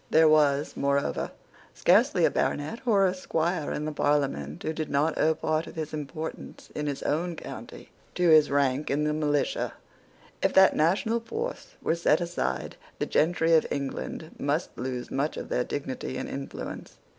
There 0.09 0.27
was, 0.27 0.75
moreover, 0.75 1.29
scarcely 1.75 2.25
a 2.25 2.31
baronet 2.31 2.79
or 2.87 3.05
a 3.05 3.13
squire 3.13 3.71
in 3.71 3.85
the 3.85 3.91
Parliament 3.91 4.63
who 4.63 4.73
did 4.73 4.89
not 4.89 5.15
owe 5.15 5.35
part 5.35 5.67
of 5.67 5.75
his 5.75 5.93
importance 5.93 6.71
in 6.73 6.87
his 6.87 7.03
own 7.03 7.35
county 7.35 7.91
to 8.15 8.27
his 8.29 8.49
rank 8.49 8.89
in 8.89 9.03
the 9.03 9.13
militia. 9.13 9.73
If 10.41 10.53
that 10.55 10.75
national 10.75 11.19
force 11.19 11.75
were 11.83 11.93
set 11.93 12.19
aside, 12.19 12.77
the 12.97 13.05
gentry 13.05 13.53
of 13.53 13.67
England 13.69 14.31
must 14.39 14.75
lose 14.75 15.11
much 15.11 15.37
of 15.37 15.49
their 15.49 15.63
dignity 15.63 16.17
and 16.17 16.27
influence. 16.27 16.97